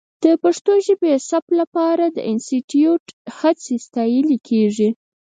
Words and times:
د 0.23 0.25
پښتو 0.43 0.73
ژبې 0.85 1.09
د 1.15 1.23
ثبت 1.29 1.51
لپاره 1.61 2.05
د 2.07 2.17
انسټیټوت 2.31 3.05
هڅې 3.39 3.75
ستایلې 3.85 4.37
کېږي. 4.49 4.89